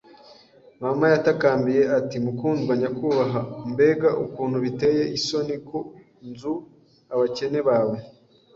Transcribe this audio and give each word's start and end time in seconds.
Mama 0.81 1.05
yatakambiye 1.13 1.83
ati: 1.97 2.17
“Mukundwa, 2.25 2.73
nyakubahwa, 2.81 3.41
mbega 3.71 4.09
ukuntu 4.25 4.57
biteye 4.65 5.03
isoni 5.17 5.55
ku 5.67 5.79
nzu! 6.29 6.53
Abakene 7.13 7.59
bawe 7.69 7.97